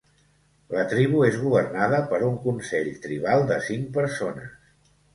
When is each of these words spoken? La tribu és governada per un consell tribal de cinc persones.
La 0.75 0.85
tribu 0.93 1.21
és 1.27 1.37
governada 1.43 2.01
per 2.15 2.21
un 2.31 2.41
consell 2.49 2.93
tribal 3.07 3.49
de 3.55 3.63
cinc 3.71 3.97
persones. 4.03 4.61